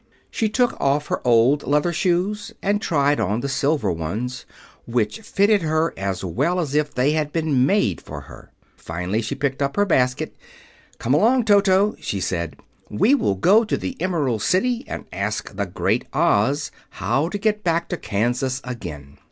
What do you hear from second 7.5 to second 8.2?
made